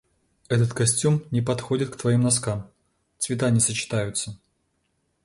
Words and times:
Этот 0.49 0.73
костюм 0.73 1.21
не 1.29 1.41
подходит 1.43 1.91
к 1.91 1.95
твоим 1.95 2.21
носкам. 2.21 2.67
Цвета 3.19 3.51
не 3.51 3.59
сочетаются. 3.59 4.35